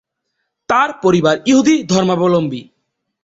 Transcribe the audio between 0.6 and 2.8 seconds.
তার পরিবার ইহুদি ধর্মাবলম্বী।